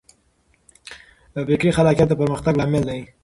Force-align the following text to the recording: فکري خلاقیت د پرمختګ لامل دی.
فکري 1.47 1.71
خلاقیت 1.77 2.07
د 2.09 2.13
پرمختګ 2.21 2.53
لامل 2.57 2.83
دی. 2.89 3.01